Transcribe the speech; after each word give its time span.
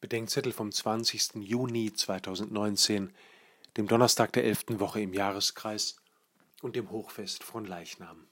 Bedenkzettel 0.00 0.52
vom 0.52 0.72
20. 0.72 1.34
Juni 1.42 1.92
2019, 1.92 3.12
dem 3.76 3.86
Donnerstag 3.86 4.32
der 4.32 4.44
elften 4.44 4.80
Woche 4.80 5.02
im 5.02 5.12
Jahreskreis 5.12 5.96
und 6.62 6.74
dem 6.74 6.90
Hochfest 6.90 7.44
von 7.44 7.66
Leichnam. 7.66 8.26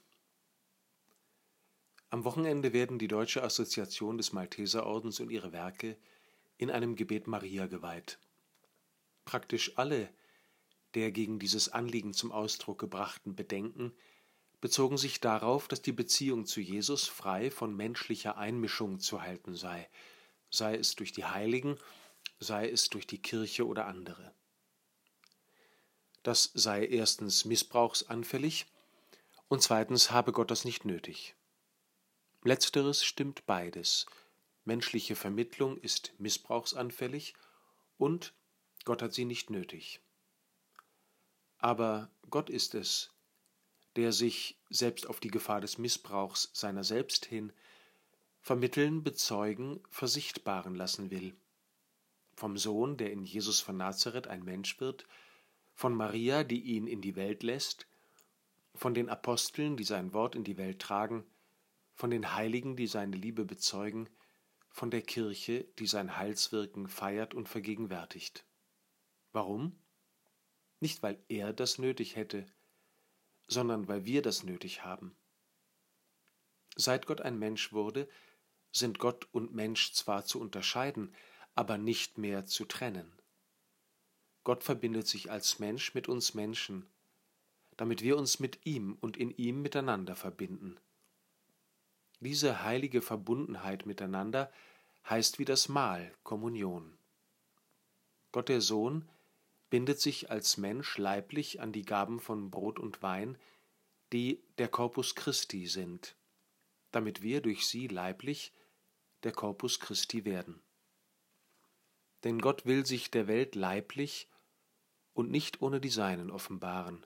Am 2.09 2.23
Wochenende 2.23 2.73
werden 2.73 2.97
die 2.97 3.07
Deutsche 3.07 3.43
Assoziation 3.43 4.17
des 4.17 4.33
Malteserordens 4.33 5.19
und 5.19 5.29
ihre 5.29 5.51
Werke 5.51 5.95
in 6.57 6.71
einem 6.71 6.95
Gebet 6.95 7.27
Maria 7.27 7.67
geweiht. 7.67 8.17
Praktisch 9.25 9.77
alle 9.77 10.09
der 10.95 11.11
gegen 11.11 11.37
dieses 11.37 11.69
Anliegen 11.69 12.13
zum 12.13 12.31
Ausdruck 12.31 12.79
gebrachten 12.79 13.35
Bedenken 13.35 13.93
bezogen 14.59 14.97
sich 14.97 15.19
darauf, 15.19 15.67
dass 15.67 15.83
die 15.83 15.91
Beziehung 15.91 16.47
zu 16.47 16.61
Jesus 16.61 17.07
frei 17.07 17.51
von 17.51 17.75
menschlicher 17.75 18.37
Einmischung 18.37 18.99
zu 18.99 19.21
halten 19.21 19.53
sei, 19.53 19.87
sei 20.49 20.75
es 20.75 20.95
durch 20.95 21.11
die 21.11 21.25
Heiligen, 21.25 21.77
sei 22.39 22.69
es 22.69 22.89
durch 22.89 23.07
die 23.07 23.21
Kirche 23.21 23.67
oder 23.67 23.85
andere. 23.85 24.33
Das 26.23 26.51
sei 26.53 26.85
erstens 26.85 27.45
missbrauchsanfällig 27.45 28.65
und 29.47 29.61
zweitens 29.61 30.11
habe 30.11 30.31
Gott 30.31 30.51
das 30.51 30.65
nicht 30.65 30.85
nötig. 30.85 31.35
Letzteres 32.43 33.03
stimmt 33.03 33.45
beides. 33.45 34.05
Menschliche 34.63 35.15
Vermittlung 35.15 35.77
ist 35.77 36.13
missbrauchsanfällig 36.19 37.33
und 37.97 38.33
Gott 38.85 39.01
hat 39.01 39.13
sie 39.13 39.25
nicht 39.25 39.49
nötig. 39.49 40.01
Aber 41.57 42.09
Gott 42.29 42.49
ist 42.49 42.75
es, 42.75 43.11
der 43.95 44.13
sich, 44.13 44.57
selbst 44.69 45.07
auf 45.07 45.19
die 45.19 45.31
Gefahr 45.31 45.61
des 45.61 45.77
Missbrauchs 45.77 46.51
seiner 46.53 46.83
selbst 46.83 47.25
hin, 47.25 47.51
vermitteln, 48.41 49.03
bezeugen, 49.03 49.81
versichtbaren 49.89 50.75
lassen 50.75 51.11
will. 51.11 51.35
Vom 52.35 52.57
Sohn, 52.57 52.97
der 52.97 53.11
in 53.11 53.23
Jesus 53.23 53.59
von 53.59 53.77
Nazareth 53.77 54.27
ein 54.27 54.43
Mensch 54.43 54.79
wird, 54.79 55.05
von 55.73 55.93
Maria, 55.93 56.43
die 56.43 56.61
ihn 56.61 56.87
in 56.87 57.01
die 57.01 57.15
Welt 57.15 57.43
lässt, 57.43 57.87
von 58.75 58.93
den 58.93 59.09
Aposteln, 59.09 59.77
die 59.77 59.83
sein 59.83 60.13
Wort 60.13 60.35
in 60.35 60.43
die 60.43 60.57
Welt 60.57 60.79
tragen, 60.79 61.25
von 61.95 62.09
den 62.09 62.33
Heiligen, 62.33 62.77
die 62.77 62.87
seine 62.87 63.17
Liebe 63.17 63.43
bezeugen, 63.43 64.09
von 64.69 64.89
der 64.91 65.01
Kirche, 65.01 65.65
die 65.79 65.87
sein 65.87 66.15
Heilswirken 66.15 66.87
feiert 66.87 67.33
und 67.33 67.49
vergegenwärtigt. 67.49 68.45
Warum? 69.33 69.77
Nicht, 70.79 71.03
weil 71.03 71.21
er 71.27 71.51
das 71.51 71.77
nötig 71.77 72.15
hätte, 72.15 72.45
sondern 73.47 73.87
weil 73.87 74.05
wir 74.05 74.21
das 74.21 74.43
nötig 74.43 74.85
haben. 74.85 75.15
Seit 76.75 77.05
Gott 77.05 77.19
ein 77.19 77.37
Mensch 77.37 77.73
wurde, 77.73 78.07
sind 78.71 78.99
Gott 78.99 79.27
und 79.31 79.53
Mensch 79.53 79.93
zwar 79.93 80.25
zu 80.25 80.39
unterscheiden, 80.39 81.13
aber 81.55 81.77
nicht 81.77 82.17
mehr 82.17 82.45
zu 82.45 82.65
trennen. 82.65 83.11
Gott 84.43 84.63
verbindet 84.63 85.07
sich 85.07 85.31
als 85.31 85.59
Mensch 85.59 85.93
mit 85.93 86.07
uns 86.07 86.33
Menschen, 86.33 86.85
damit 87.77 88.01
wir 88.01 88.17
uns 88.17 88.39
mit 88.39 88.65
ihm 88.65 88.97
und 89.01 89.17
in 89.17 89.31
ihm 89.31 89.61
miteinander 89.61 90.15
verbinden. 90.15 90.79
Diese 92.19 92.63
heilige 92.63 93.01
Verbundenheit 93.01 93.85
miteinander 93.85 94.51
heißt 95.09 95.39
wie 95.39 95.45
das 95.45 95.69
Mahl 95.69 96.13
Kommunion. 96.23 96.97
Gott 98.31 98.49
der 98.49 98.61
Sohn 98.61 99.07
bindet 99.69 99.99
sich 99.99 100.29
als 100.29 100.57
Mensch 100.57 100.97
leiblich 100.97 101.61
an 101.61 101.71
die 101.71 101.83
Gaben 101.83 102.19
von 102.19 102.51
Brot 102.51 102.79
und 102.79 103.01
Wein, 103.01 103.37
die 104.11 104.43
der 104.57 104.67
Corpus 104.67 105.15
Christi 105.15 105.67
sind, 105.67 106.15
damit 106.91 107.21
wir 107.21 107.41
durch 107.41 107.67
sie 107.67 107.87
leiblich 107.87 108.53
der 109.23 109.31
Corpus 109.31 109.79
Christi 109.79 110.25
werden. 110.25 110.61
Denn 112.23 112.39
Gott 112.39 112.65
will 112.65 112.85
sich 112.85 113.11
der 113.11 113.27
Welt 113.27 113.55
leiblich 113.55 114.29
und 115.13 115.31
nicht 115.31 115.61
ohne 115.61 115.79
die 115.79 115.89
Seinen 115.89 116.31
offenbaren, 116.31 117.05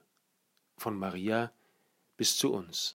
von 0.76 0.96
Maria 0.96 1.52
bis 2.16 2.36
zu 2.36 2.52
uns. 2.52 2.92